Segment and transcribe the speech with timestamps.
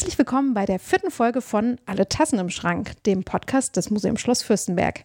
[0.00, 4.22] Herzlich willkommen bei der vierten Folge von Alle Tassen im Schrank, dem Podcast des Museums
[4.22, 5.04] Schloss Fürstenberg.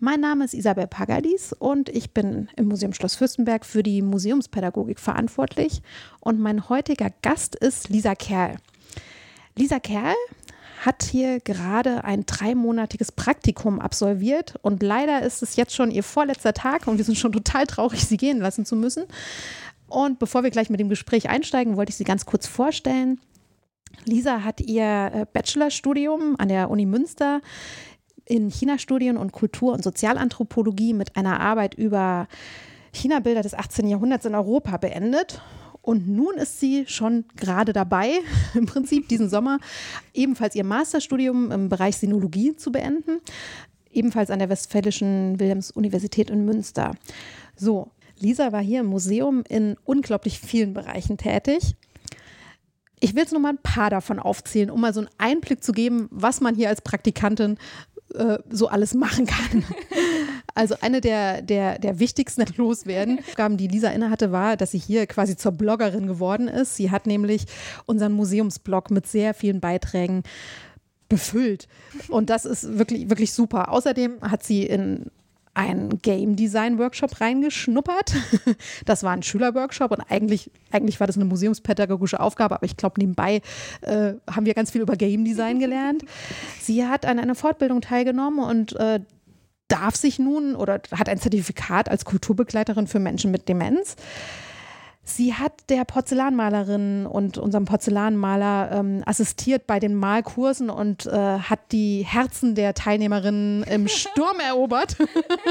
[0.00, 5.00] Mein Name ist Isabel Pagadis und ich bin im Museum Schloss Fürstenberg für die Museumspädagogik
[5.00, 5.82] verantwortlich.
[6.20, 8.56] Und mein heutiger Gast ist Lisa Kerl.
[9.54, 10.14] Lisa Kerl
[10.80, 16.54] hat hier gerade ein dreimonatiges Praktikum absolviert und leider ist es jetzt schon ihr vorletzter
[16.54, 19.04] Tag und wir sind schon total traurig, sie gehen lassen zu müssen.
[19.88, 23.20] Und bevor wir gleich mit dem Gespräch einsteigen, wollte ich sie ganz kurz vorstellen.
[24.04, 27.40] Lisa hat ihr äh, Bachelorstudium an der Uni Münster
[28.24, 32.28] in China-Studien und Kultur- und Sozialanthropologie mit einer Arbeit über
[32.92, 33.88] China-Bilder des 18.
[33.88, 35.40] Jahrhunderts in Europa beendet.
[35.80, 38.12] Und nun ist sie schon gerade dabei,
[38.54, 39.58] im Prinzip diesen Sommer
[40.14, 43.20] ebenfalls ihr Masterstudium im Bereich Sinologie zu beenden,
[43.90, 46.94] ebenfalls an der Westfälischen Wilhelms-Universität in Münster.
[47.56, 51.74] So, Lisa war hier im Museum in unglaublich vielen Bereichen tätig.
[53.02, 55.72] Ich will jetzt nur mal ein paar davon aufzählen, um mal so einen Einblick zu
[55.72, 57.58] geben, was man hier als Praktikantin
[58.14, 59.64] äh, so alles machen kann.
[60.54, 65.06] Also eine der, der, der wichtigsten Loswerden, Aufgaben, die Lisa innehatte, war, dass sie hier
[65.06, 66.76] quasi zur Bloggerin geworden ist.
[66.76, 67.46] Sie hat nämlich
[67.86, 70.24] unseren Museumsblog mit sehr vielen Beiträgen
[71.08, 71.68] befüllt.
[72.08, 73.72] Und das ist wirklich, wirklich super.
[73.72, 75.10] Außerdem hat sie in
[75.54, 78.14] einen Game Design Workshop reingeschnuppert.
[78.84, 83.00] Das war ein Schülerworkshop und eigentlich, eigentlich war das eine museumspädagogische Aufgabe, aber ich glaube,
[83.00, 83.40] nebenbei
[83.82, 86.04] äh, haben wir ganz viel über Game Design gelernt.
[86.60, 89.00] Sie hat an einer Fortbildung teilgenommen und äh,
[89.68, 93.96] darf sich nun oder hat ein Zertifikat als Kulturbegleiterin für Menschen mit Demenz.
[95.04, 101.72] Sie hat der Porzellanmalerin und unserem Porzellanmaler ähm, assistiert bei den Malkursen und äh, hat
[101.72, 104.96] die Herzen der Teilnehmerinnen im Sturm erobert.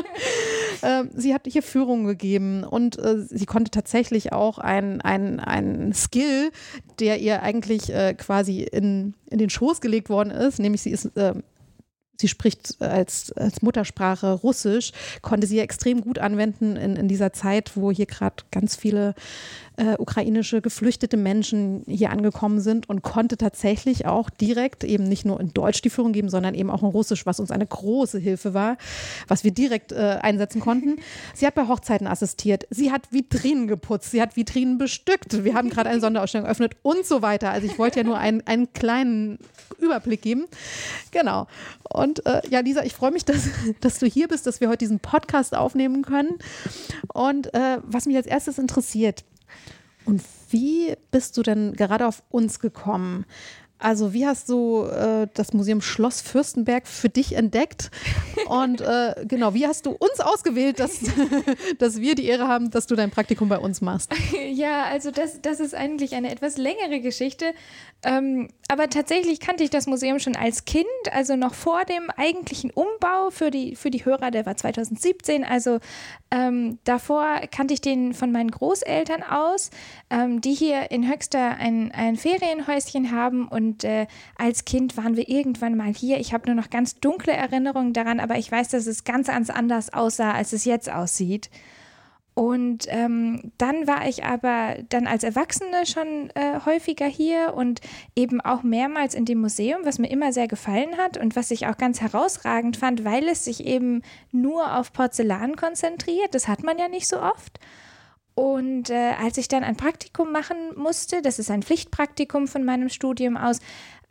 [0.81, 6.51] äh, sie hat hier Führungen gegeben und äh, sie konnte tatsächlich auch ein, ein, Skill,
[6.99, 11.17] der ihr eigentlich äh, quasi in, in den Schoß gelegt worden ist, nämlich sie ist
[11.17, 11.33] äh,
[12.21, 14.91] sie spricht als, als Muttersprache Russisch,
[15.21, 19.13] konnte sie extrem gut anwenden in, in dieser Zeit, wo hier gerade ganz viele
[19.81, 25.39] äh, ukrainische geflüchtete Menschen hier angekommen sind und konnte tatsächlich auch direkt eben nicht nur
[25.39, 28.53] in Deutsch die Führung geben, sondern eben auch in Russisch, was uns eine große Hilfe
[28.53, 28.77] war,
[29.27, 30.97] was wir direkt äh, einsetzen konnten.
[31.33, 35.69] Sie hat bei Hochzeiten assistiert, sie hat Vitrinen geputzt, sie hat Vitrinen bestückt, wir haben
[35.69, 37.49] gerade eine Sonderausstellung eröffnet und so weiter.
[37.49, 39.39] Also ich wollte ja nur einen, einen kleinen
[39.79, 40.45] Überblick geben.
[41.11, 41.47] Genau.
[41.91, 43.49] Und äh, ja, Lisa, ich freue mich, dass,
[43.79, 46.37] dass du hier bist, dass wir heute diesen Podcast aufnehmen können.
[47.13, 49.23] Und äh, was mich als erstes interessiert,
[50.05, 53.25] und wie bist du denn gerade auf uns gekommen?
[53.81, 57.89] Also wie hast du äh, das Museum Schloss Fürstenberg für dich entdeckt?
[58.47, 60.99] Und äh, genau, wie hast du uns ausgewählt, dass,
[61.79, 64.11] dass wir die Ehre haben, dass du dein Praktikum bei uns machst?
[64.51, 67.53] Ja, also das, das ist eigentlich eine etwas längere Geschichte.
[68.03, 72.71] Ähm, aber tatsächlich kannte ich das Museum schon als Kind, also noch vor dem eigentlichen
[72.71, 75.43] Umbau für die, für die Hörer, der war 2017.
[75.43, 75.79] Also
[76.31, 79.69] ähm, davor kannte ich den von meinen Großeltern aus,
[80.09, 83.47] ähm, die hier in Höxter ein, ein Ferienhäuschen haben.
[83.47, 86.19] Und äh, als Kind waren wir irgendwann mal hier.
[86.19, 89.49] Ich habe nur noch ganz dunkle Erinnerungen daran, aber ich weiß, dass es ganz, ganz
[89.49, 91.49] anders aussah, als es jetzt aussieht.
[92.33, 97.81] Und ähm, dann war ich aber dann als Erwachsene schon äh, häufiger hier und
[98.15, 101.67] eben auch mehrmals in dem Museum, was mir immer sehr gefallen hat und was ich
[101.67, 106.33] auch ganz herausragend fand, weil es sich eben nur auf Porzellan konzentriert.
[106.33, 107.59] Das hat man ja nicht so oft.
[108.33, 112.89] Und äh, als ich dann ein Praktikum machen musste, das ist ein Pflichtpraktikum von meinem
[112.89, 113.59] Studium aus,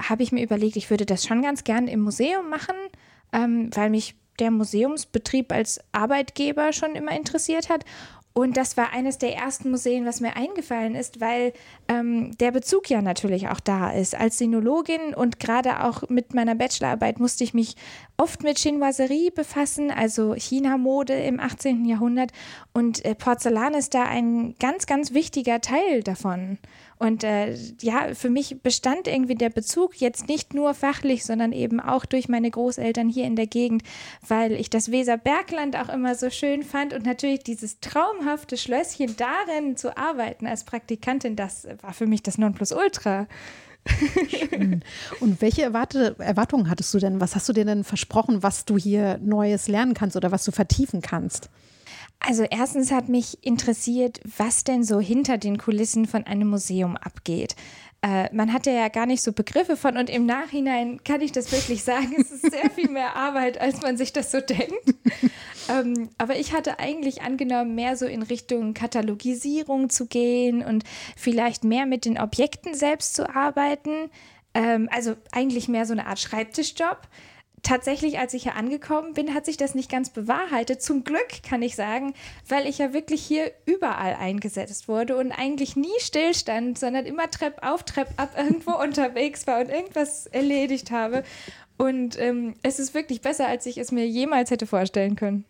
[0.02, 2.76] habe ich mir überlegt, ich würde das schon ganz gern im Museum machen,
[3.32, 7.84] ähm, weil mich der Museumsbetrieb als Arbeitgeber schon immer interessiert hat.
[8.32, 11.52] Und das war eines der ersten Museen, was mir eingefallen ist, weil
[11.88, 14.14] ähm, der Bezug ja natürlich auch da ist.
[14.14, 17.74] Als Sinologin und gerade auch mit meiner Bachelorarbeit musste ich mich
[18.16, 21.84] oft mit Chinoiserie befassen, also China-Mode im 18.
[21.84, 22.30] Jahrhundert.
[22.72, 26.58] Und äh, Porzellan ist da ein ganz, ganz wichtiger Teil davon.
[27.00, 31.80] Und äh, ja, für mich bestand irgendwie der Bezug jetzt nicht nur fachlich, sondern eben
[31.80, 33.84] auch durch meine Großeltern hier in der Gegend,
[34.28, 39.78] weil ich das Weserbergland auch immer so schön fand und natürlich dieses traumhafte Schlösschen darin
[39.78, 43.26] zu arbeiten als Praktikantin, das war für mich das Nonplusultra.
[44.28, 44.84] Schön.
[45.20, 47.18] Und welche Erwarte Erwartungen hattest du denn?
[47.18, 50.52] Was hast du dir denn versprochen, was du hier Neues lernen kannst oder was du
[50.52, 51.48] vertiefen kannst?
[52.20, 57.56] Also erstens hat mich interessiert, was denn so hinter den Kulissen von einem Museum abgeht.
[58.02, 61.52] Äh, man hatte ja gar nicht so Begriffe von und im Nachhinein kann ich das
[61.52, 64.94] wirklich sagen, es ist sehr viel mehr Arbeit, als man sich das so denkt.
[65.68, 70.84] ähm, aber ich hatte eigentlich angenommen, mehr so in Richtung Katalogisierung zu gehen und
[71.16, 74.10] vielleicht mehr mit den Objekten selbst zu arbeiten.
[74.54, 77.00] Ähm, also eigentlich mehr so eine Art Schreibtischjob
[77.62, 80.82] tatsächlich, als ich hier angekommen bin, hat sich das nicht ganz bewahrheitet.
[80.82, 82.14] Zum Glück kann ich sagen,
[82.48, 87.62] weil ich ja wirklich hier überall eingesetzt wurde und eigentlich nie stillstand, sondern immer Trepp
[87.62, 91.24] auf, Trepp ab irgendwo unterwegs war und irgendwas erledigt habe.
[91.76, 95.44] Und ähm, es ist wirklich besser, als ich es mir jemals hätte vorstellen können.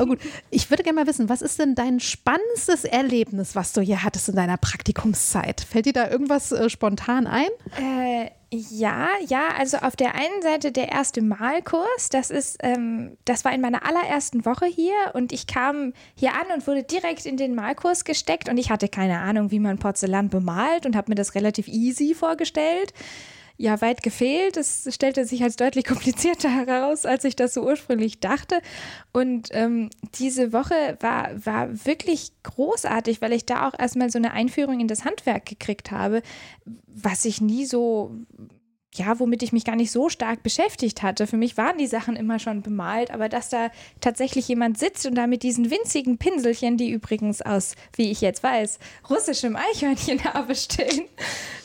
[0.00, 0.20] Oh gut,
[0.50, 4.30] ich würde gerne mal wissen, was ist denn dein spannendstes Erlebnis, was du hier hattest
[4.30, 5.60] in deiner Praktikumszeit?
[5.60, 7.50] Fällt dir da irgendwas äh, spontan ein?
[7.78, 13.46] Äh, ja, ja, also auf der einen Seite der erste Malkurs, das ist, ähm, das
[13.46, 17.38] war in meiner allerersten Woche hier und ich kam hier an und wurde direkt in
[17.38, 21.14] den Malkurs gesteckt und ich hatte keine Ahnung, wie man Porzellan bemalt und habe mir
[21.14, 22.92] das relativ easy vorgestellt
[23.62, 24.56] ja weit gefehlt.
[24.56, 28.60] Es stellte sich als deutlich komplizierter heraus, als ich das so ursprünglich dachte.
[29.12, 34.32] Und ähm, diese Woche war, war wirklich großartig, weil ich da auch erstmal so eine
[34.32, 36.22] Einführung in das Handwerk gekriegt habe,
[36.86, 38.10] was ich nie so
[38.94, 41.26] ja, womit ich mich gar nicht so stark beschäftigt hatte.
[41.26, 45.14] Für mich waren die Sachen immer schon bemalt, aber dass da tatsächlich jemand sitzt und
[45.14, 48.78] da mit diesen winzigen Pinselchen, die übrigens aus, wie ich jetzt weiß,
[49.08, 51.06] russischem Eichhörnchenhabe stehen,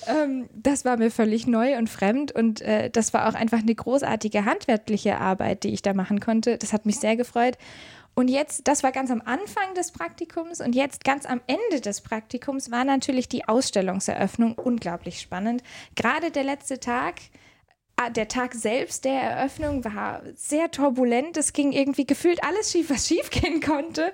[0.07, 3.75] ähm, das war mir völlig neu und fremd und äh, das war auch einfach eine
[3.75, 6.57] großartige handwerkliche Arbeit, die ich da machen konnte.
[6.57, 7.57] Das hat mich sehr gefreut.
[8.17, 12.01] Und jetzt, das war ganz am Anfang des Praktikums und jetzt ganz am Ende des
[12.01, 15.61] Praktikums war natürlich die Ausstellungseröffnung unglaublich spannend.
[15.93, 17.17] Gerade der letzte Tag,
[17.95, 21.37] ah, der Tag selbst der Eröffnung war sehr turbulent.
[21.37, 24.11] Es ging irgendwie gefühlt alles schief, was schief gehen konnte.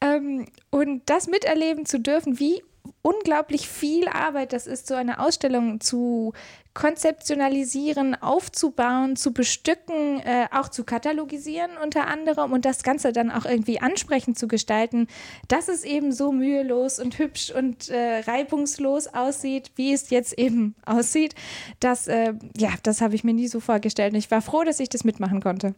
[0.00, 2.64] Ähm, und das miterleben zu dürfen, wie
[3.08, 6.32] unglaublich viel Arbeit das ist, so eine Ausstellung zu
[6.74, 13.46] konzeptionalisieren, aufzubauen, zu bestücken, äh, auch zu katalogisieren unter anderem und das Ganze dann auch
[13.46, 15.08] irgendwie ansprechend zu gestalten,
[15.48, 20.74] dass es eben so mühelos und hübsch und äh, reibungslos aussieht, wie es jetzt eben
[20.86, 21.34] aussieht.
[21.80, 24.80] Das, äh, ja, das habe ich mir nie so vorgestellt und ich war froh, dass
[24.80, 25.74] ich das mitmachen konnte.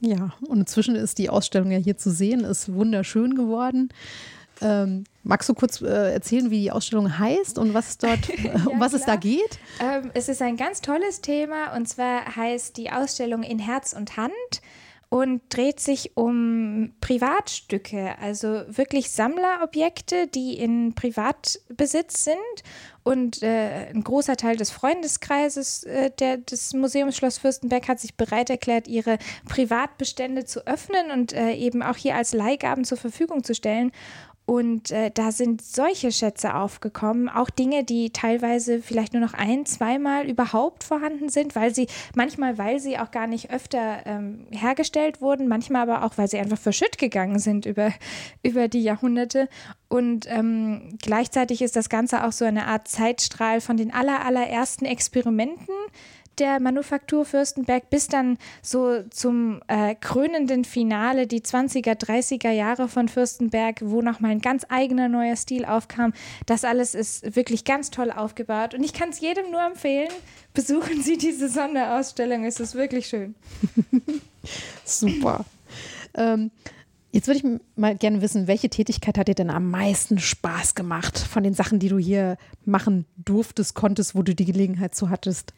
[0.00, 3.90] Ja, und inzwischen ist die Ausstellung ja hier zu sehen, ist wunderschön geworden.
[4.62, 8.80] Ähm, magst du kurz äh, erzählen, wie die Ausstellung heißt und was dort, ja, um
[8.80, 9.00] was klar.
[9.00, 9.58] es da geht?
[9.80, 14.16] Ähm, es ist ein ganz tolles Thema und zwar heißt die Ausstellung in Herz und
[14.16, 14.32] Hand
[15.10, 22.36] und dreht sich um Privatstücke, also wirklich Sammlerobjekte, die in Privatbesitz sind.
[23.02, 28.14] Und äh, ein großer Teil des Freundeskreises äh, der, des Museums Schloss Fürstenberg hat sich
[28.14, 29.18] bereit erklärt, ihre
[29.48, 33.90] Privatbestände zu öffnen und äh, eben auch hier als Leihgaben zur Verfügung zu stellen.
[34.50, 39.64] Und äh, da sind solche Schätze aufgekommen, auch Dinge, die teilweise vielleicht nur noch ein,
[39.64, 41.86] zweimal überhaupt vorhanden sind, weil sie,
[42.16, 46.40] manchmal, weil sie auch gar nicht öfter ähm, hergestellt wurden, manchmal aber auch, weil sie
[46.40, 47.92] einfach verschütt gegangen sind über,
[48.42, 49.48] über die Jahrhunderte.
[49.86, 54.84] Und ähm, gleichzeitig ist das Ganze auch so eine Art Zeitstrahl von den aller, allerersten
[54.84, 55.76] Experimenten
[56.40, 63.08] der Manufaktur Fürstenberg bis dann so zum äh, krönenden Finale, die 20er, 30er Jahre von
[63.08, 66.12] Fürstenberg, wo nochmal ein ganz eigener neuer Stil aufkam.
[66.46, 70.10] Das alles ist wirklich ganz toll aufgebaut und ich kann es jedem nur empfehlen.
[70.54, 73.34] Besuchen Sie diese Sonderausstellung, es ist wirklich schön.
[74.84, 75.44] Super.
[76.14, 76.50] Ähm,
[77.12, 81.18] Jetzt würde ich mal gerne wissen, welche Tätigkeit hat dir denn am meisten Spaß gemacht
[81.18, 85.52] von den Sachen, die du hier machen durftest, konntest, wo du die Gelegenheit zu hattest?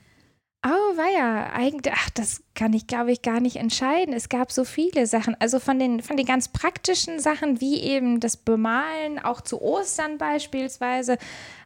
[0.65, 4.15] Oh, war ja, eigentlich, ach, das kann ich, glaube ich, gar nicht entscheiden.
[4.15, 5.37] Es gab so viele Sachen.
[5.41, 10.19] Also von den, von den ganz praktischen Sachen, wie eben das Bemalen, auch zu Ostern
[10.19, 11.19] beispielsweise,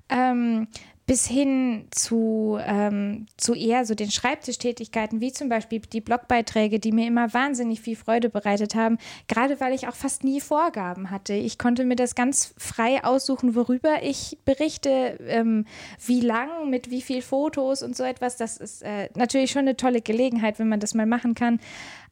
[0.09, 0.69] ähm,
[1.07, 6.91] bis hin zu, ähm, zu eher so den Schreibtischtätigkeiten, wie zum Beispiel die Blogbeiträge, die
[6.91, 8.99] mir immer wahnsinnig viel Freude bereitet haben,
[9.29, 11.35] gerade weil ich auch fast nie Vorgaben hatte.
[11.35, 15.65] Ich konnte mir das ganz frei aussuchen, worüber ich berichte, ähm,
[16.05, 18.37] wie lang, mit wie viel Fotos und so etwas.
[18.37, 21.61] Das ist äh, natürlich schon eine tolle Gelegenheit, wenn man das mal machen kann.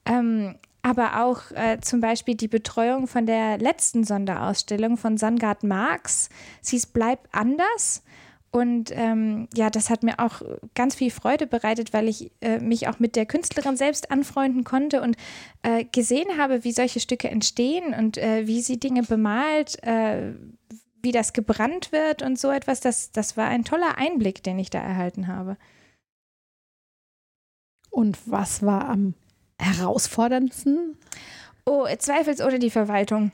[0.06, 6.28] Ähm, aber auch äh, zum Beispiel die Betreuung von der letzten Sonderausstellung von Sangard Marx.
[6.60, 8.02] Sie ist Bleib anders.
[8.54, 10.40] Und ähm, ja, das hat mir auch
[10.76, 15.02] ganz viel Freude bereitet, weil ich äh, mich auch mit der Künstlerin selbst anfreunden konnte
[15.02, 15.16] und
[15.64, 20.34] äh, gesehen habe, wie solche Stücke entstehen und äh, wie sie Dinge bemalt, äh,
[21.02, 22.78] wie das gebrannt wird und so etwas.
[22.78, 25.56] Das, das war ein toller Einblick, den ich da erhalten habe.
[27.90, 29.14] Und was war am
[29.58, 30.96] herausforderndsten?
[31.66, 33.32] Oh, zweifelsohne die Verwaltung.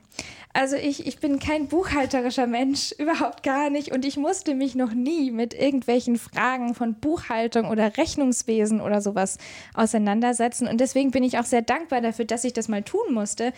[0.53, 3.91] Also ich, ich bin kein buchhalterischer Mensch, überhaupt gar nicht.
[3.91, 9.37] Und ich musste mich noch nie mit irgendwelchen Fragen von Buchhaltung oder Rechnungswesen oder sowas
[9.73, 10.67] auseinandersetzen.
[10.67, 13.51] Und deswegen bin ich auch sehr dankbar dafür, dass ich das mal tun musste.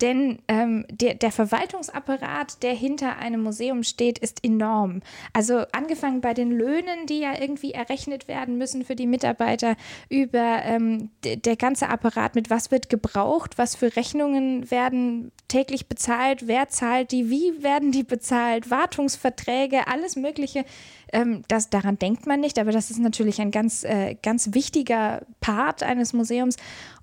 [0.00, 5.00] Denn ähm, der, der Verwaltungsapparat, der hinter einem Museum steht, ist enorm.
[5.32, 9.76] Also angefangen bei den Löhnen, die ja irgendwie errechnet werden müssen für die Mitarbeiter,
[10.08, 16.46] über ähm, der ganze Apparat mit was wird gebraucht, was für Rechnungen werden täglich bezahlt,
[16.46, 20.64] wer zahlt die, wie werden die bezahlt, Wartungsverträge, alles Mögliche.
[21.12, 25.22] Ähm, das, daran denkt man nicht, aber das ist natürlich ein ganz, äh, ganz wichtiger
[25.40, 26.56] Part eines Museums.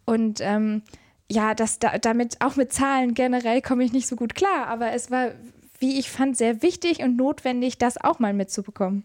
[0.06, 0.84] Und ähm,
[1.32, 4.92] ja, das, da, damit auch mit Zahlen generell komme ich nicht so gut klar, aber
[4.92, 5.32] es war,
[5.80, 9.04] wie ich fand, sehr wichtig und notwendig, das auch mal mitzubekommen.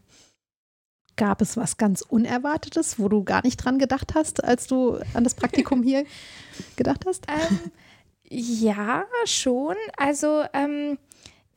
[1.16, 5.24] Gab es was ganz Unerwartetes, wo du gar nicht dran gedacht hast, als du an
[5.24, 6.04] das Praktikum hier
[6.76, 7.26] gedacht hast?
[7.28, 7.58] Ähm,
[8.28, 9.76] ja, schon.
[9.96, 10.98] Also ähm,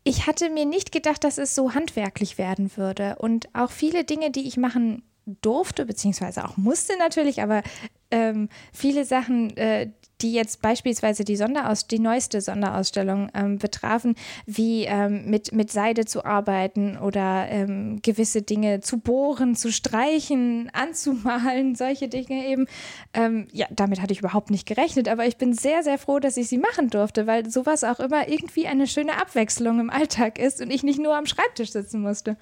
[0.04, 3.16] ich hatte mir nicht gedacht, dass es so handwerklich werden würde.
[3.20, 7.64] Und auch viele Dinge, die ich machen durfte, beziehungsweise auch musste natürlich, aber
[8.12, 9.92] ähm, viele Sachen, äh,
[10.24, 14.16] die jetzt beispielsweise die, Sonderaus die neueste Sonderausstellung ähm, betrafen,
[14.46, 20.70] wie ähm, mit, mit Seide zu arbeiten oder ähm, gewisse Dinge zu bohren, zu streichen,
[20.74, 22.68] anzumalen, solche Dinge eben.
[23.14, 26.38] Ähm, ja, damit hatte ich überhaupt nicht gerechnet, aber ich bin sehr, sehr froh, dass
[26.38, 30.62] ich sie machen durfte, weil sowas auch immer irgendwie eine schöne Abwechslung im Alltag ist
[30.62, 32.38] und ich nicht nur am Schreibtisch sitzen musste.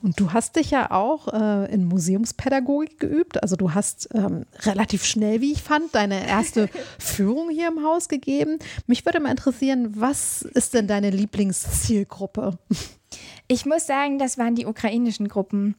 [0.00, 3.42] Und du hast dich ja auch äh, in Museumspädagogik geübt.
[3.42, 8.08] Also du hast ähm, relativ schnell, wie ich fand, deine erste Führung hier im Haus
[8.08, 8.58] gegeben.
[8.86, 12.58] Mich würde mal interessieren, was ist denn deine Lieblingszielgruppe?
[13.48, 15.74] Ich muss sagen, das waren die ukrainischen Gruppen.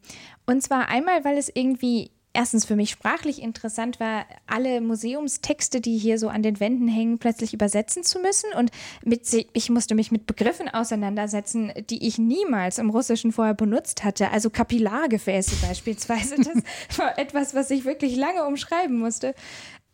[0.46, 5.98] Und zwar einmal, weil es irgendwie erstens für mich sprachlich interessant war, alle Museumstexte, die
[5.98, 8.52] hier so an den Wänden hängen, plötzlich übersetzen zu müssen.
[8.58, 8.72] Und
[9.04, 9.22] mit,
[9.54, 14.32] ich musste mich mit Begriffen auseinandersetzen, die ich niemals im Russischen vorher benutzt hatte.
[14.32, 16.36] Also Kapillargefäße beispielsweise.
[16.38, 19.34] Das war etwas, was ich wirklich lange umschreiben musste.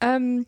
[0.01, 0.45] Ähm,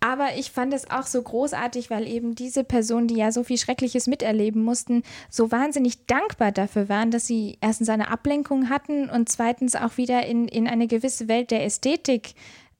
[0.00, 3.58] aber ich fand es auch so großartig, weil eben diese Personen, die ja so viel
[3.58, 9.28] Schreckliches miterleben mussten, so wahnsinnig dankbar dafür waren, dass sie erstens eine Ablenkung hatten und
[9.28, 12.34] zweitens auch wieder in, in eine gewisse Welt der Ästhetik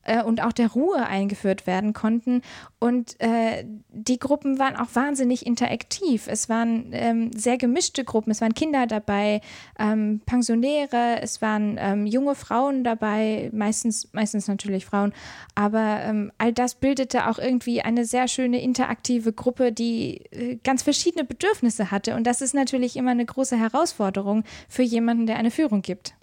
[0.05, 2.43] äh, und auch der Ruhe eingeführt werden konnten.
[2.79, 6.27] Und äh, die Gruppen waren auch wahnsinnig interaktiv.
[6.27, 8.31] Es waren ähm, sehr gemischte Gruppen.
[8.31, 9.41] Es waren Kinder dabei,
[9.79, 15.13] ähm, Pensionäre, es waren ähm, junge Frauen dabei, meistens, meistens natürlich Frauen.
[15.55, 20.83] Aber ähm, all das bildete auch irgendwie eine sehr schöne interaktive Gruppe, die äh, ganz
[20.83, 22.15] verschiedene Bedürfnisse hatte.
[22.15, 26.15] Und das ist natürlich immer eine große Herausforderung für jemanden, der eine Führung gibt.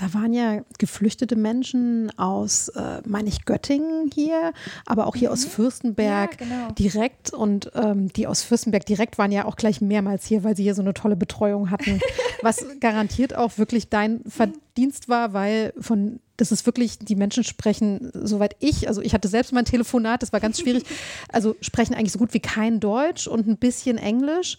[0.00, 4.54] Da waren ja geflüchtete Menschen aus, äh, meine ich, Göttingen hier,
[4.86, 5.34] aber auch hier mhm.
[5.34, 6.72] aus Fürstenberg ja, genau.
[6.72, 7.34] direkt.
[7.34, 10.74] Und ähm, die aus Fürstenberg direkt waren ja auch gleich mehrmals hier, weil sie hier
[10.74, 12.00] so eine tolle Betreuung hatten.
[12.42, 14.69] was garantiert auch wirklich dein Verdienst
[15.08, 19.52] war, weil von das ist wirklich, die Menschen sprechen, soweit ich, also ich hatte selbst
[19.52, 20.84] mein Telefonat, das war ganz schwierig,
[21.28, 24.56] also sprechen eigentlich so gut wie kein Deutsch und ein bisschen Englisch.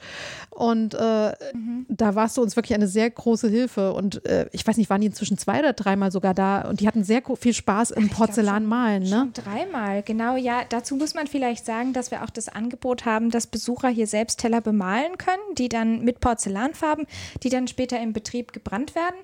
[0.51, 1.86] Und äh, mhm.
[1.90, 3.94] da warst du uns wirklich eine sehr große Hilfe.
[3.94, 6.88] Und äh, ich weiß nicht, waren die inzwischen zwei oder dreimal sogar da und die
[6.88, 9.32] hatten sehr viel Spaß im Porzellanmalen, ne?
[9.34, 10.62] dreimal, genau, ja.
[10.70, 14.40] Dazu muss man vielleicht sagen, dass wir auch das Angebot haben, dass Besucher hier selbst
[14.40, 17.08] Teller bemalen können, die dann mit Porzellanfarben,
[17.42, 19.16] die dann später im Betrieb gebrannt werden.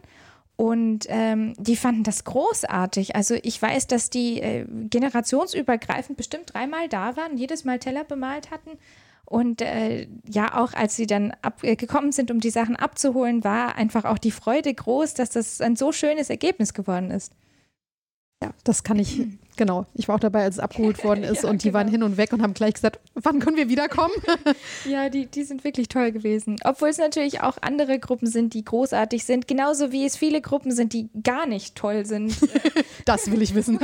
[0.57, 3.15] Und ähm, die fanden das großartig.
[3.15, 8.49] Also ich weiß, dass die äh, generationsübergreifend bestimmt dreimal da waren, jedes Mal Teller bemalt
[8.49, 8.71] hatten.
[9.23, 13.43] Und äh, ja, auch als sie dann ab, äh, gekommen sind, um die Sachen abzuholen,
[13.43, 17.33] war einfach auch die Freude groß, dass das ein so schönes Ergebnis geworden ist.
[18.41, 19.85] Ja, das kann ich, genau.
[19.93, 21.79] Ich war auch dabei, als es abgeholt worden ist ja, und die genau.
[21.79, 24.13] waren hin und weg und haben gleich gesagt, wann können wir wiederkommen?
[24.85, 26.57] ja, die, die sind wirklich toll gewesen.
[26.63, 30.71] Obwohl es natürlich auch andere Gruppen sind, die großartig sind, genauso wie es viele Gruppen
[30.71, 32.37] sind, die gar nicht toll sind.
[33.05, 33.79] das will ich wissen.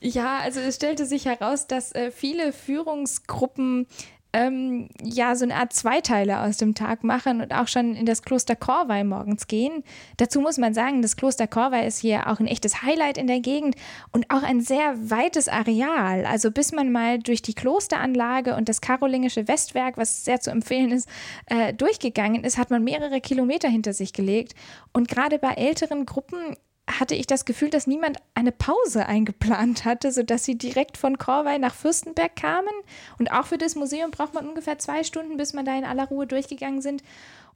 [0.00, 3.86] ja, also es stellte sich heraus, dass äh, viele Führungsgruppen
[4.32, 8.22] ähm, ja so eine Art Zweiteile aus dem Tag machen und auch schon in das
[8.22, 9.82] Kloster Korvei morgens gehen.
[10.18, 13.40] Dazu muss man sagen, das Kloster Korvei ist hier auch ein echtes Highlight in der
[13.40, 13.74] Gegend
[14.12, 16.26] und auch ein sehr weites Areal.
[16.26, 20.92] Also bis man mal durch die Klosteranlage und das karolingische Westwerk, was sehr zu empfehlen
[20.92, 21.08] ist,
[21.46, 24.54] äh, durchgegangen ist, hat man mehrere Kilometer hinter sich gelegt.
[24.92, 26.56] Und gerade bei älteren Gruppen
[26.88, 31.58] hatte ich das Gefühl, dass niemand eine Pause eingeplant hatte, sodass sie direkt von Korvey
[31.58, 32.74] nach Fürstenberg kamen.
[33.18, 36.08] Und auch für das Museum braucht man ungefähr zwei Stunden, bis man da in aller
[36.08, 37.02] Ruhe durchgegangen sind.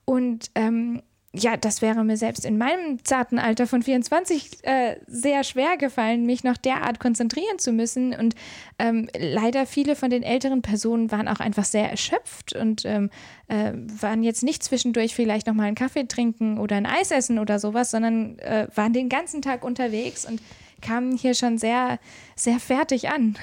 [0.05, 1.03] Und ähm,
[1.35, 6.27] ja, das wäre mir selbst in meinem zarten Alter von 24 äh, sehr schwer gefallen,
[6.27, 8.15] mich noch derart konzentrieren zu müssen.
[8.15, 8.35] Und
[8.79, 13.09] ähm, leider viele von den älteren Personen waren auch einfach sehr erschöpft und ähm,
[13.49, 17.59] äh, waren jetzt nicht zwischendurch vielleicht nochmal einen Kaffee trinken oder ein Eis essen oder
[17.59, 20.43] sowas, sondern äh, waren den ganzen Tag unterwegs und
[20.83, 21.99] kamen hier schon sehr,
[22.37, 23.39] sehr fertig an.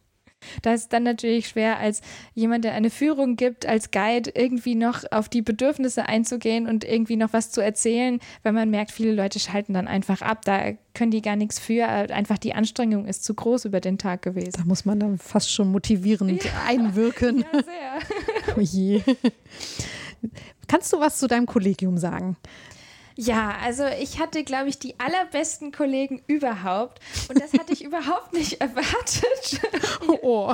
[0.61, 2.01] Da ist dann natürlich schwer, als
[2.33, 7.15] jemand, der eine Führung gibt, als Guide irgendwie noch auf die Bedürfnisse einzugehen und irgendwie
[7.15, 10.43] noch was zu erzählen, wenn man merkt, viele Leute schalten dann einfach ab.
[10.45, 11.87] Da können die gar nichts für.
[11.87, 14.53] Einfach die Anstrengung ist zu groß über den Tag gewesen.
[14.57, 16.51] Da muss man dann fast schon motivierend ja.
[16.67, 17.45] einwirken.
[17.53, 18.55] Ja, sehr.
[18.57, 19.01] oh je.
[20.67, 22.37] Kannst du was zu deinem Kollegium sagen?
[23.15, 26.99] Ja, also ich hatte, glaube ich, die allerbesten Kollegen überhaupt.
[27.29, 29.61] Und das hatte ich überhaupt nicht erwartet.
[30.21, 30.53] Oh.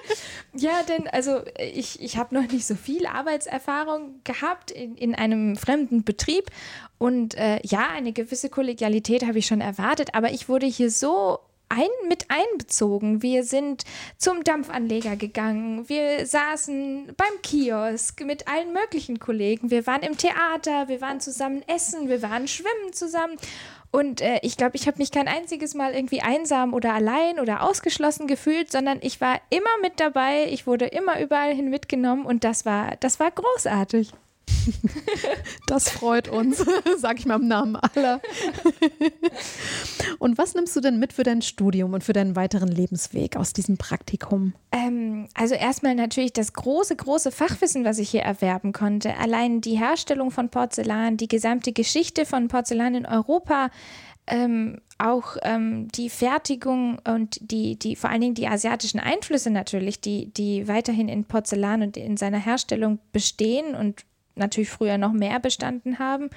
[0.54, 5.56] ja, denn also ich, ich habe noch nicht so viel Arbeitserfahrung gehabt in, in einem
[5.56, 6.50] fremden Betrieb.
[6.98, 11.40] Und äh, ja, eine gewisse Kollegialität habe ich schon erwartet, aber ich wurde hier so
[11.72, 13.22] ein, mit einbezogen.
[13.22, 13.84] Wir sind
[14.18, 20.88] zum Dampfanleger gegangen, wir saßen beim Kiosk mit allen möglichen Kollegen, wir waren im Theater,
[20.88, 23.36] wir waren zusammen essen, wir waren schwimmen zusammen.
[23.90, 27.62] Und äh, ich glaube, ich habe mich kein einziges Mal irgendwie einsam oder allein oder
[27.62, 32.42] ausgeschlossen gefühlt, sondern ich war immer mit dabei, ich wurde immer überall hin mitgenommen und
[32.42, 34.12] das war, das war großartig.
[35.66, 36.64] Das freut uns,
[36.98, 38.20] sag ich mal im Namen aller.
[40.18, 43.52] Und was nimmst du denn mit für dein Studium und für deinen weiteren Lebensweg aus
[43.52, 44.52] diesem Praktikum?
[44.70, 49.16] Ähm, also erstmal natürlich das große, große Fachwissen, was ich hier erwerben konnte.
[49.16, 53.70] Allein die Herstellung von Porzellan, die gesamte Geschichte von Porzellan in Europa,
[54.26, 60.00] ähm, auch ähm, die Fertigung und die, die, vor allen Dingen die asiatischen Einflüsse natürlich,
[60.00, 64.04] die, die weiterhin in Porzellan und in seiner Herstellung bestehen und
[64.34, 66.30] natürlich früher noch mehr bestanden haben.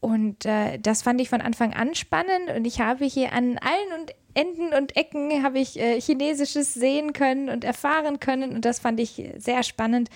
[0.00, 4.00] Und äh, das fand ich von Anfang an spannend und ich habe hier an allen
[4.00, 8.78] und Enden und Ecken habe ich äh, Chinesisches sehen können und erfahren können und das
[8.78, 10.08] fand ich sehr spannend.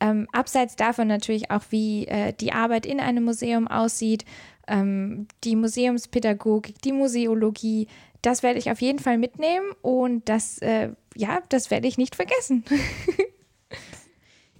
[0.00, 4.24] Ähm, abseits davon natürlich auch, wie äh, die Arbeit in einem Museum aussieht,
[4.68, 7.88] ähm, die Museumspädagogik, die Museologie,
[8.22, 12.14] das werde ich auf jeden Fall mitnehmen und das, äh, ja, das werde ich nicht
[12.14, 12.64] vergessen.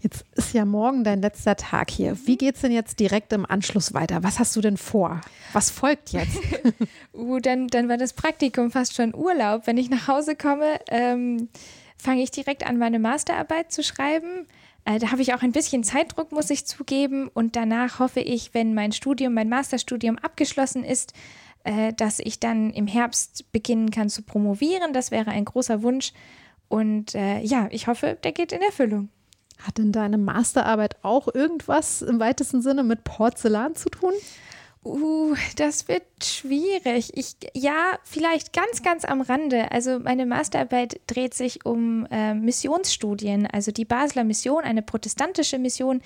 [0.05, 2.19] Jetzt ist ja morgen dein letzter Tag hier.
[2.27, 4.23] Wie geht es denn jetzt direkt im Anschluss weiter?
[4.23, 5.23] Was hast du denn vor?
[5.55, 6.37] Was folgt jetzt?
[7.15, 9.67] uh, dann, dann war das Praktikum fast schon Urlaub.
[9.67, 11.49] Wenn ich nach Hause komme, ähm,
[11.97, 14.47] fange ich direkt an, meine Masterarbeit zu schreiben.
[14.85, 17.31] Äh, da habe ich auch ein bisschen Zeitdruck, muss ich zugeben.
[17.33, 21.15] Und danach hoffe ich, wenn mein Studium, mein Masterstudium abgeschlossen ist,
[21.65, 24.93] äh, dass ich dann im Herbst beginnen kann zu promovieren.
[24.93, 26.13] Das wäre ein großer Wunsch.
[26.69, 29.09] Und äh, ja, ich hoffe, der geht in Erfüllung.
[29.65, 34.13] Hat denn deine Masterarbeit auch irgendwas im weitesten Sinne mit Porzellan zu tun?
[34.85, 37.13] Uh, das wird schwierig.
[37.15, 39.73] Ich, ja, vielleicht ganz, ganz am Rande.
[39.73, 43.47] Also meine Masterarbeit dreht sich um äh, Missionsstudien.
[43.47, 46.03] Also die Basler Mission, eine protestantische Mission,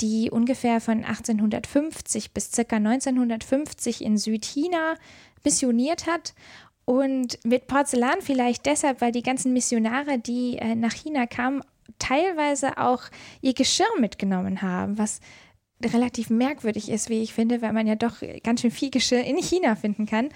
[0.00, 4.94] die ungefähr von 1850 bis circa 1950 in Südchina
[5.44, 6.32] missioniert hat.
[6.86, 11.62] Und mit Porzellan vielleicht deshalb, weil die ganzen Missionare, die äh, nach China kamen,
[11.98, 13.02] teilweise auch
[13.40, 15.20] ihr Geschirr mitgenommen haben, was
[15.82, 19.36] relativ merkwürdig ist, wie ich finde, weil man ja doch ganz schön viel Geschirr in
[19.36, 20.30] China finden kann.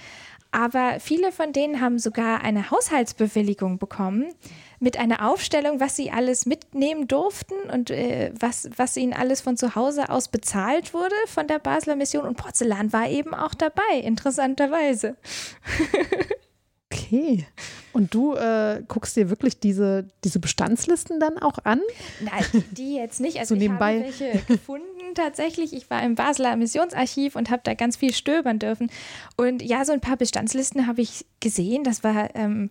[0.51, 4.33] Aber viele von denen haben sogar eine Haushaltsbewilligung bekommen
[4.81, 9.57] mit einer Aufstellung, was sie alles mitnehmen durften und äh, was, was ihnen alles von
[9.59, 12.25] zu Hause aus bezahlt wurde von der Basler Mission.
[12.25, 15.17] Und Porzellan war eben auch dabei, interessanterweise.
[16.91, 17.47] Okay.
[17.93, 21.81] Und du äh, guckst dir wirklich diese, diese Bestandslisten dann auch an?
[22.21, 23.39] Nein, die jetzt nicht.
[23.39, 23.99] Also so nebenbei.
[24.09, 25.73] ich habe welche gefunden tatsächlich.
[25.73, 28.91] Ich war im Basler Missionsarchiv und habe da ganz viel stöbern dürfen.
[29.37, 31.85] Und ja, so ein paar Bestandslisten habe ich gesehen.
[31.85, 32.71] Das war ähm,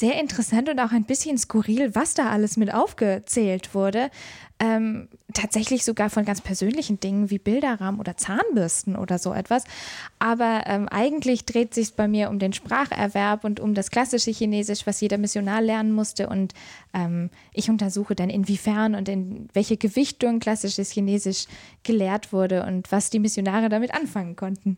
[0.00, 4.10] sehr interessant und auch ein bisschen skurril, was da alles mit aufgezählt wurde.
[4.60, 9.64] Ähm, tatsächlich sogar von ganz persönlichen Dingen wie Bilderrahmen oder Zahnbürsten oder so etwas.
[10.18, 14.86] Aber ähm, eigentlich dreht sich bei mir um den Spracherwerb und um das klassische Chinesisch,
[14.86, 16.28] was jeder Missionar lernen musste.
[16.28, 16.54] Und
[16.92, 21.46] ähm, ich untersuche dann, inwiefern und in welche Gewichtung klassisches Chinesisch
[21.82, 24.76] gelehrt wurde und was die Missionare damit anfangen konnten.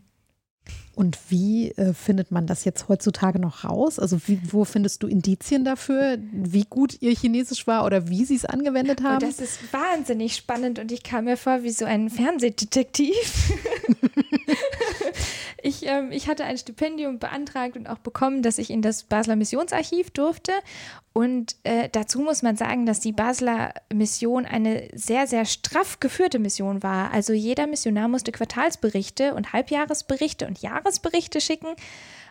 [0.94, 3.98] Und wie äh, findet man das jetzt heutzutage noch raus?
[3.98, 8.36] Also wie, wo findest du Indizien dafür, wie gut ihr Chinesisch war oder wie sie
[8.36, 9.22] es angewendet haben?
[9.22, 13.14] Und das ist wahnsinnig spannend und ich kam mir vor wie so ein Fernsehdetektiv.
[15.62, 19.36] ich, ähm, ich hatte ein Stipendium beantragt und auch bekommen, dass ich in das Basler
[19.36, 20.52] Missionsarchiv durfte.
[21.12, 26.38] Und äh, dazu muss man sagen, dass die Basler Mission eine sehr, sehr straff geführte
[26.38, 27.10] Mission war.
[27.12, 31.68] Also jeder Missionar musste Quartalsberichte und Halbjahresberichte und Jahresberichte schicken.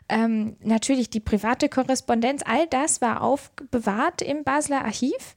[0.08, 5.36] Ähm, natürlich die private Korrespondenz, all das war aufbewahrt im Basler Archiv.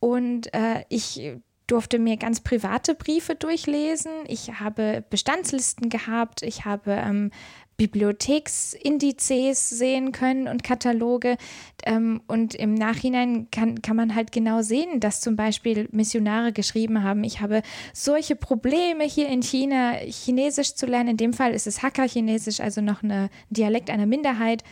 [0.00, 1.32] Und äh, ich
[1.72, 4.12] durfte mir ganz private Briefe durchlesen.
[4.28, 6.42] Ich habe Bestandslisten gehabt.
[6.42, 7.30] Ich habe ähm,
[7.78, 11.38] Bibliotheksindizes sehen können und Kataloge.
[11.86, 17.02] Ähm, und im Nachhinein kann, kann man halt genau sehen, dass zum Beispiel Missionare geschrieben
[17.02, 17.62] haben, ich habe
[17.94, 21.12] solche Probleme hier in China, Chinesisch zu lernen.
[21.12, 24.62] In dem Fall ist es Hakka-Chinesisch, also noch ein Dialekt einer Minderheit.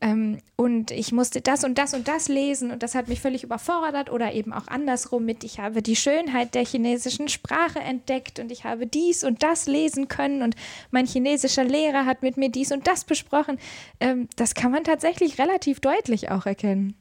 [0.00, 3.42] Ähm, und ich musste das und das und das lesen und das hat mich völlig
[3.42, 8.52] überfordert oder eben auch andersrum mit, ich habe die Schönheit der chinesischen Sprache entdeckt und
[8.52, 10.54] ich habe dies und das lesen können und
[10.92, 13.58] mein chinesischer Lehrer hat mit mir dies und das besprochen.
[13.98, 16.94] Ähm, das kann man tatsächlich relativ deutlich auch erkennen.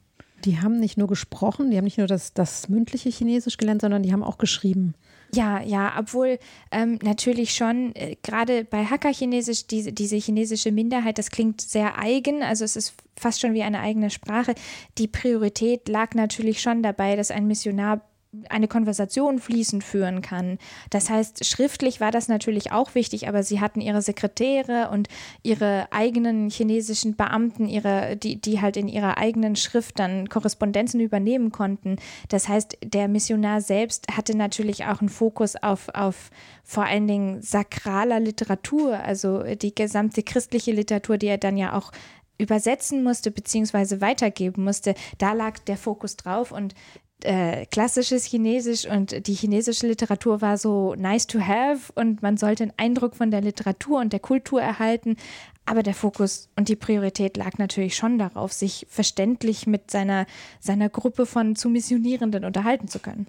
[0.46, 4.02] Die haben nicht nur gesprochen, die haben nicht nur das, das mündliche Chinesisch gelernt, sondern
[4.02, 4.96] die haben auch geschrieben.
[5.34, 6.40] Ja, ja, obwohl
[6.72, 12.44] ähm, natürlich schon, äh, gerade bei Hakka-Chinesisch, diese, diese chinesische Minderheit, das klingt sehr eigen,
[12.44, 14.56] also es ist fast schon wie eine eigene Sprache.
[14.98, 18.02] Die Priorität lag natürlich schon dabei, dass ein Missionar
[18.50, 20.58] eine Konversation fließend führen kann.
[20.90, 25.08] Das heißt, schriftlich war das natürlich auch wichtig, aber sie hatten ihre Sekretäre und
[25.44, 31.52] ihre eigenen chinesischen Beamten, ihre, die, die halt in ihrer eigenen Schrift dann Korrespondenzen übernehmen
[31.52, 31.98] konnten.
[32.30, 36.30] Das heißt, der Missionar selbst hatte natürlich auch einen Fokus auf, auf
[36.64, 41.92] vor allen Dingen sakraler Literatur, also die gesamte christliche Literatur, die er dann ja auch
[42.38, 46.76] übersetzen musste beziehungsweise weitergeben musste, da lag der Fokus drauf und
[47.24, 52.64] äh, klassisches Chinesisch und die chinesische Literatur war so nice to have und man sollte
[52.64, 55.18] einen Eindruck von der Literatur und der Kultur erhalten.
[55.66, 60.26] Aber der Fokus und die Priorität lag natürlich schon darauf, sich verständlich mit seiner,
[60.60, 63.28] seiner Gruppe von zu Missionierenden unterhalten zu können.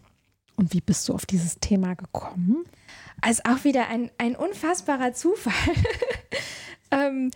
[0.55, 2.65] Und wie bist du auf dieses Thema gekommen?
[3.21, 5.53] Also auch wieder ein, ein unfassbarer Zufall.
[6.91, 7.31] ähm,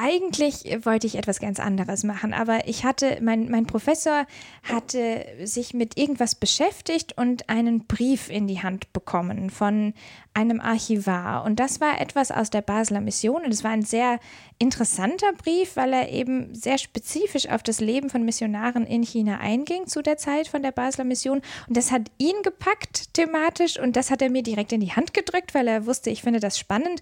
[0.00, 4.26] eigentlich wollte ich etwas ganz anderes machen, aber ich hatte, mein, mein Professor
[4.62, 9.94] hatte sich mit irgendwas beschäftigt und einen Brief in die Hand bekommen von
[10.38, 11.44] einem Archivar.
[11.44, 13.44] Und das war etwas aus der Basler Mission.
[13.44, 14.20] Und es war ein sehr
[14.60, 19.88] interessanter Brief, weil er eben sehr spezifisch auf das Leben von Missionaren in China einging
[19.88, 21.42] zu der Zeit von der Basler Mission.
[21.66, 25.12] Und das hat ihn gepackt thematisch und das hat er mir direkt in die Hand
[25.12, 27.00] gedrückt, weil er wusste, ich finde das spannend.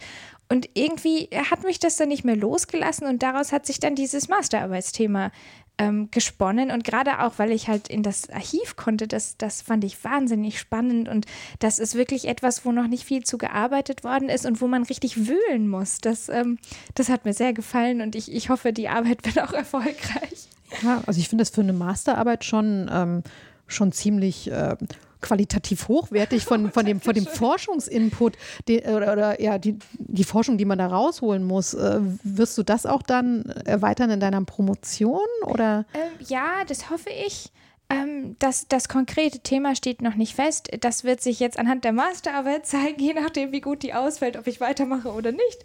[0.49, 4.29] Und irgendwie hat mich das dann nicht mehr losgelassen und daraus hat sich dann dieses
[4.29, 5.33] Masterarbeitsthema
[5.79, 6.71] ähm, gesponnen.
[6.71, 10.59] Und gerade auch, weil ich halt in das Archiv konnte, das, das fand ich wahnsinnig
[10.59, 11.09] spannend.
[11.09, 11.27] Und
[11.59, 14.85] das ist wirklich etwas, wo noch nicht viel zu gearbeitet worden ist und wo man
[14.85, 15.99] richtig wühlen muss.
[15.99, 16.59] Das, ähm,
[16.95, 20.49] das hat mir sehr gefallen und ich, ich hoffe, die Arbeit wird auch erfolgreich.
[20.83, 23.23] Ja, also ich finde das für eine Masterarbeit schon, ähm,
[23.67, 24.77] schon ziemlich äh,
[25.21, 28.37] qualitativ hochwertig von, von, dem, von dem Forschungsinput
[28.69, 31.75] die, oder, oder, ja, die, die Forschung, die man da rausholen muss.
[31.75, 35.27] Äh, wirst du das auch dann erweitern in deiner Promotion?
[35.45, 35.85] Oder?
[35.95, 37.51] Ähm, ja, das hoffe ich.
[37.89, 40.69] Ähm, das, das konkrete Thema steht noch nicht fest.
[40.81, 44.47] Das wird sich jetzt anhand der Masterarbeit zeigen, je nachdem, wie gut die ausfällt, ob
[44.47, 45.65] ich weitermache oder nicht.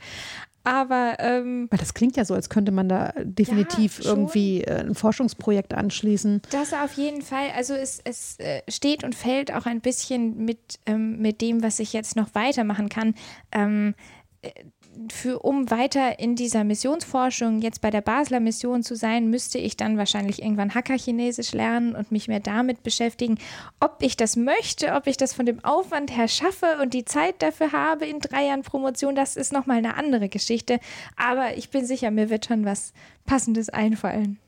[0.63, 4.81] Aber ähm, weil das klingt ja so, als könnte man da definitiv ja, irgendwie äh,
[4.81, 6.41] ein Forschungsprojekt anschließen.
[6.51, 7.49] Das auf jeden Fall.
[7.55, 11.79] Also es, es äh, steht und fällt auch ein bisschen mit, ähm, mit dem, was
[11.79, 13.15] ich jetzt noch weitermachen kann.
[13.51, 13.95] Ähm,
[14.41, 14.51] äh,
[15.11, 19.77] für, um weiter in dieser Missionsforschung jetzt bei der Basler Mission zu sein, müsste ich
[19.77, 23.37] dann wahrscheinlich irgendwann Hacker-Chinesisch lernen und mich mehr damit beschäftigen,
[23.79, 27.41] ob ich das möchte, ob ich das von dem Aufwand her schaffe und die Zeit
[27.41, 30.79] dafür habe in drei Jahren Promotion, das ist nochmal eine andere Geschichte.
[31.15, 32.93] Aber ich bin sicher, mir wird schon was
[33.25, 34.39] Passendes einfallen.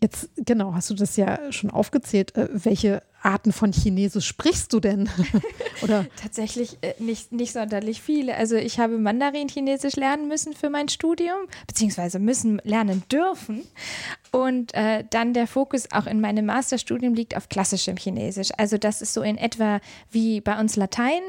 [0.00, 2.36] Jetzt, genau, hast du das ja schon aufgezählt.
[2.36, 5.08] Äh, welche Arten von Chinesisch sprichst du denn?
[5.82, 6.06] Oder?
[6.14, 8.36] Tatsächlich äh, nicht, nicht sonderlich viele.
[8.36, 13.64] Also ich habe Mandarin-Chinesisch lernen müssen für mein Studium, beziehungsweise müssen lernen dürfen.
[14.30, 18.50] Und äh, dann der Fokus auch in meinem Masterstudium liegt auf klassischem Chinesisch.
[18.56, 19.80] Also das ist so in etwa
[20.12, 21.22] wie bei uns Latein.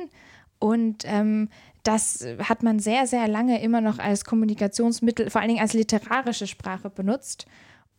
[0.59, 1.49] Und ähm,
[1.81, 6.45] das hat man sehr, sehr lange immer noch als Kommunikationsmittel, vor allen Dingen als literarische
[6.45, 7.47] Sprache benutzt.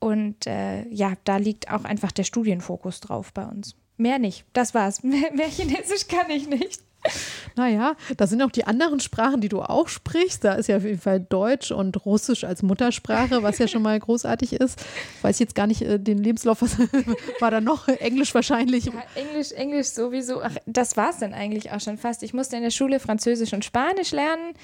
[0.00, 3.76] Und äh, ja, da liegt auch einfach der Studienfokus drauf bei uns.
[3.96, 4.44] Mehr nicht.
[4.54, 5.02] Das war's.
[5.04, 6.80] Mehr, mehr Chinesisch kann ich nicht.
[7.56, 10.44] Naja, da sind auch die anderen Sprachen, die du auch sprichst.
[10.44, 13.98] Da ist ja auf jeden Fall Deutsch und Russisch als Muttersprache, was ja schon mal
[13.98, 14.80] großartig ist.
[15.16, 16.78] Ich weiß jetzt gar nicht äh, den Lebenslauf, was
[17.40, 17.88] war da noch?
[17.88, 18.86] Englisch wahrscheinlich.
[18.86, 20.42] Ja, Englisch, Englisch sowieso.
[20.42, 22.22] Ach, das war es dann eigentlich auch schon fast.
[22.22, 24.54] Ich musste in der Schule Französisch und Spanisch lernen.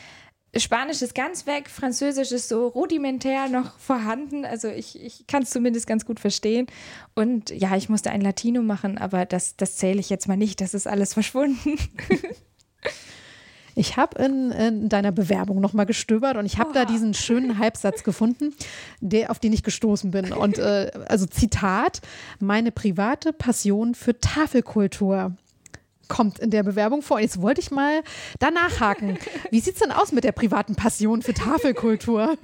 [0.58, 4.44] Spanisch ist ganz weg, Französisch ist so rudimentär noch vorhanden.
[4.44, 6.66] Also ich, ich kann es zumindest ganz gut verstehen.
[7.14, 10.60] Und ja, ich musste ein Latino machen, aber das, das zähle ich jetzt mal nicht.
[10.60, 11.78] Das ist alles verschwunden.
[13.78, 16.72] Ich habe in, in, deiner Bewerbung nochmal gestöbert und ich habe oh.
[16.72, 18.54] da diesen schönen Halbsatz gefunden,
[19.02, 20.32] der, auf den ich gestoßen bin.
[20.32, 22.00] Und äh, also Zitat,
[22.40, 25.36] meine private Passion für Tafelkultur.
[26.08, 27.20] Kommt in der Bewerbung vor.
[27.20, 28.02] Jetzt wollte ich mal
[28.38, 29.18] danach haken.
[29.50, 32.36] Wie sieht es denn aus mit der privaten Passion für Tafelkultur?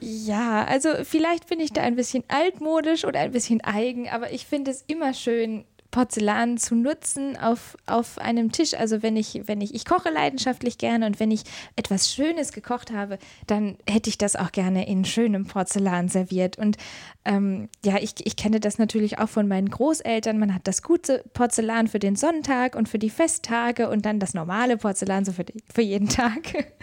[0.00, 4.46] Ja, also vielleicht bin ich da ein bisschen altmodisch oder ein bisschen eigen, aber ich
[4.46, 8.74] finde es immer schön, Porzellan zu nutzen auf, auf einem Tisch.
[8.74, 11.44] Also wenn ich, wenn ich, ich koche leidenschaftlich gerne und wenn ich
[11.76, 16.58] etwas Schönes gekocht habe, dann hätte ich das auch gerne in schönem Porzellan serviert.
[16.58, 16.78] Und
[17.24, 20.38] ähm, ja, ich, ich kenne das natürlich auch von meinen Großeltern.
[20.38, 24.34] Man hat das gute Porzellan für den Sonntag und für die Festtage und dann das
[24.34, 26.40] normale Porzellan so für, die, für jeden Tag.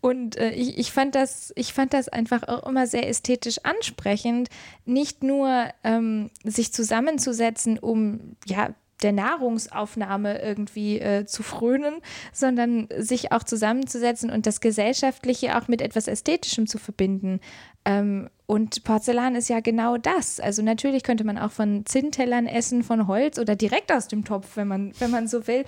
[0.00, 4.48] Und äh, ich, ich, fand das, ich fand das einfach auch immer sehr ästhetisch ansprechend,
[4.86, 8.70] nicht nur ähm, sich zusammenzusetzen, um ja
[9.02, 12.00] der Nahrungsaufnahme irgendwie äh, zu frönen,
[12.32, 17.40] sondern sich auch zusammenzusetzen und das Gesellschaftliche auch mit etwas Ästhetischem zu verbinden.
[17.90, 20.40] Ähm, und Porzellan ist ja genau das.
[20.40, 24.56] Also natürlich könnte man auch von Zinntellern essen, von Holz oder direkt aus dem Topf,
[24.56, 25.64] wenn man, wenn man so will.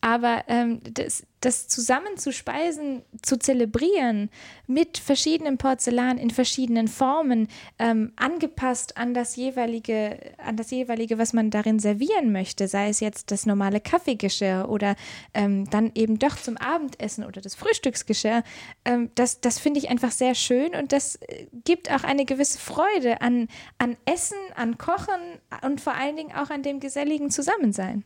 [0.00, 4.30] Aber ähm, das, das zusammen zu speisen, zu zelebrieren
[4.66, 11.32] mit verschiedenen Porzellan in verschiedenen Formen, ähm, angepasst an das jeweilige, an das jeweilige, was
[11.32, 14.96] man darin servieren möchte, sei es jetzt das normale Kaffeegeschirr oder
[15.34, 18.42] ähm, dann eben doch zum Abendessen oder das Frühstücksgeschirr,
[18.84, 22.58] ähm, das, das finde ich einfach sehr schön und das äh, gibt auch eine gewisse
[22.58, 23.48] Freude an,
[23.78, 25.20] an Essen, an Kochen
[25.62, 28.04] und vor allen Dingen auch an dem geselligen Zusammensein.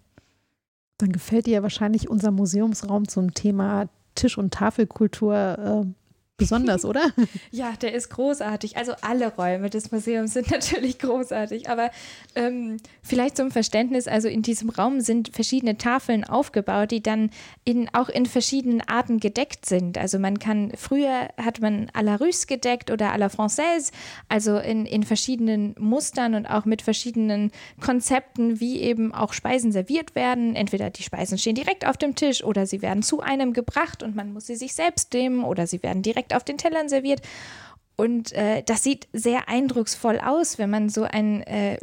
[0.99, 6.06] Dann gefällt dir ja wahrscheinlich unser Museumsraum zum Thema Tisch- und Tafelkultur äh,
[6.37, 7.13] besonders, oder?
[7.51, 8.77] ja, der ist großartig.
[8.77, 11.71] Also alle Räume des Museums sind natürlich großartig.
[11.71, 11.91] Aber
[12.35, 17.31] ähm, vielleicht zum Verständnis, also in diesem Raum sind verschiedene Tafeln aufgebaut, die dann
[17.65, 19.99] in, auch in verschiedenen Arten gedeckt sind.
[19.99, 23.93] Also man kann, früher hat man à la Russe gedeckt oder à la Française,
[24.29, 30.15] also in, in verschiedenen Mustern und auch mit verschiedenen Konzepten, wie eben auch Speisen serviert
[30.15, 30.55] werden.
[30.55, 34.15] Entweder die Speisen stehen direkt auf dem Tisch oder sie werden zu einem gebracht und
[34.15, 37.21] man muss sie sich selbst nehmen oder sie werden direkt direkt auf den Tellern serviert.
[37.99, 41.79] Und äh, das sieht sehr eindrucksvoll aus, wenn man so ein äh,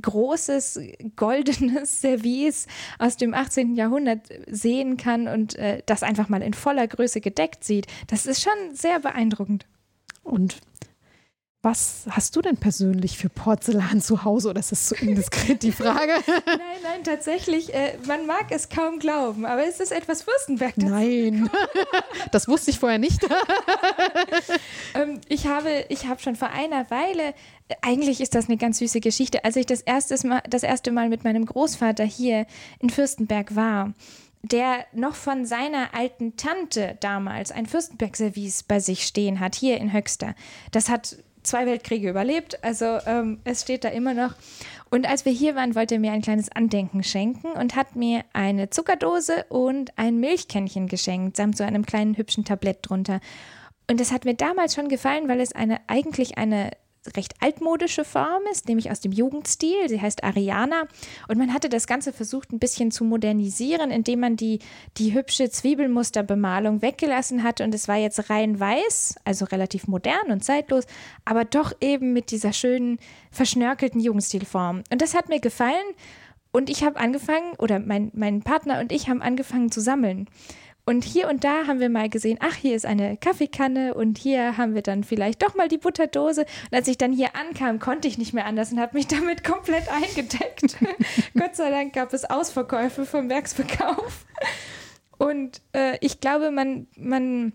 [0.00, 0.78] großes
[1.16, 2.68] goldenes Service
[3.00, 3.74] aus dem 18.
[3.74, 7.88] Jahrhundert sehen kann und äh, das einfach mal in voller Größe gedeckt sieht.
[8.06, 9.66] Das ist schon sehr beeindruckend.
[10.22, 10.58] Und
[11.66, 15.72] was hast du denn persönlich für Porzellan zu Hause oder ist das zu indiskret die
[15.72, 16.12] Frage?
[16.46, 17.74] nein, nein, tatsächlich.
[17.74, 20.76] Äh, man mag es kaum glauben, aber es ist etwas Fürstenberg.
[20.76, 21.50] Nein,
[22.30, 23.20] das wusste ich vorher nicht.
[24.94, 27.34] ähm, ich habe, ich habe schon vor einer Weile,
[27.82, 31.08] eigentlich ist das eine ganz süße Geschichte, als ich das, erstes Mal, das erste Mal
[31.08, 32.46] mit meinem Großvater hier
[32.78, 33.92] in Fürstenberg war
[34.42, 39.92] der noch von seiner alten Tante damals ein Fürstenberg-Service bei sich stehen hat, hier in
[39.92, 40.36] Höxter.
[40.70, 44.34] Das hat zwei Weltkriege überlebt, also ähm, es steht da immer noch.
[44.90, 48.24] Und als wir hier waren, wollte er mir ein kleines Andenken schenken und hat mir
[48.32, 53.20] eine Zuckerdose und ein Milchkännchen geschenkt, samt so einem kleinen hübschen Tablett drunter.
[53.90, 56.70] Und das hat mir damals schon gefallen, weil es eine eigentlich eine
[57.14, 59.88] recht altmodische Form ist, nämlich aus dem Jugendstil.
[59.88, 60.84] Sie heißt Ariana.
[61.28, 64.60] Und man hatte das Ganze versucht, ein bisschen zu modernisieren, indem man die,
[64.96, 67.60] die hübsche Zwiebelmusterbemalung weggelassen hat.
[67.60, 70.84] Und es war jetzt rein weiß, also relativ modern und zeitlos,
[71.24, 72.98] aber doch eben mit dieser schönen,
[73.30, 74.82] verschnörkelten Jugendstilform.
[74.90, 75.84] Und das hat mir gefallen.
[76.52, 80.26] Und ich habe angefangen, oder mein, mein Partner und ich haben angefangen zu sammeln.
[80.88, 84.56] Und hier und da haben wir mal gesehen, ach, hier ist eine Kaffeekanne und hier
[84.56, 86.42] haben wir dann vielleicht doch mal die Butterdose.
[86.42, 89.42] Und als ich dann hier ankam, konnte ich nicht mehr anders und habe mich damit
[89.42, 90.76] komplett eingedeckt.
[91.36, 94.26] Gott sei Dank gab es Ausverkäufe vom Werksverkauf.
[95.18, 97.52] Und äh, ich glaube, man, man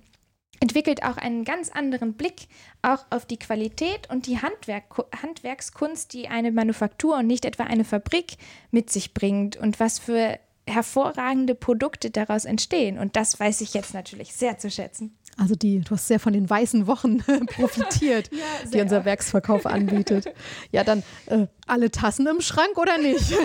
[0.60, 2.48] entwickelt auch einen ganz anderen Blick
[2.82, 4.84] auch auf die Qualität und die Handwerk
[5.22, 8.34] Handwerkskunst, die eine Manufaktur und nicht etwa eine Fabrik
[8.72, 10.38] mit sich bringt und was für
[10.72, 12.98] hervorragende Produkte daraus entstehen.
[12.98, 15.16] Und das weiß ich jetzt natürlich sehr zu schätzen.
[15.38, 17.18] Also die, du hast sehr von den weißen Wochen
[17.48, 20.26] profitiert, ja, die unser Werksverkauf anbietet.
[20.72, 23.20] Ja, dann äh, alle Tassen im Schrank oder nicht?
[23.26, 23.38] Viel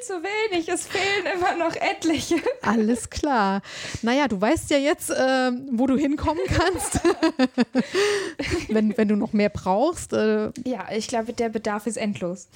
[0.00, 2.36] zu wenig, es fehlen immer noch etliche.
[2.62, 3.62] Alles klar.
[4.02, 7.00] Naja, du weißt ja jetzt, äh, wo du hinkommen kannst,
[8.68, 10.12] wenn, wenn du noch mehr brauchst.
[10.12, 10.50] Äh.
[10.64, 12.48] Ja, ich glaube, der Bedarf ist endlos.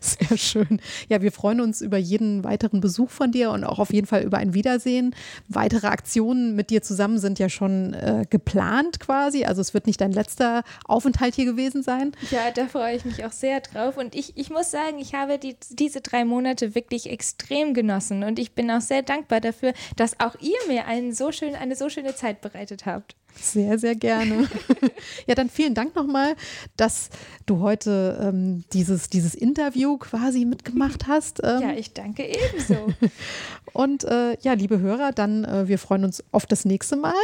[0.00, 0.80] Sehr schön.
[1.08, 4.22] Ja, wir freuen uns über jeden weiteren Besuch von dir und auch auf jeden Fall
[4.22, 5.14] über ein Wiedersehen.
[5.48, 9.44] Weitere Aktionen mit dir zusammen sind ja schon äh, geplant quasi.
[9.44, 12.12] Also es wird nicht dein letzter Aufenthalt hier gewesen sein.
[12.30, 15.14] Ja, da freue ich mich auch sehr sehr drauf und ich, ich muss sagen, ich
[15.14, 19.74] habe die, diese drei Monate wirklich extrem genossen und ich bin auch sehr dankbar dafür,
[19.96, 23.14] dass auch ihr mir einen so schön, eine so schöne Zeit bereitet habt.
[23.34, 24.48] Sehr, sehr gerne.
[25.26, 26.34] ja, dann vielen Dank nochmal,
[26.76, 27.10] dass
[27.46, 31.40] du heute ähm, dieses, dieses Interview quasi mitgemacht hast.
[31.42, 32.92] Ähm, ja, ich danke ebenso.
[33.72, 37.14] Und äh, ja, liebe Hörer, dann äh, wir freuen uns auf das nächste Mal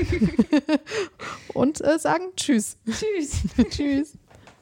[1.54, 2.76] und äh, sagen Tschüss.
[2.86, 3.40] Tschüss.
[3.70, 4.12] tschüss.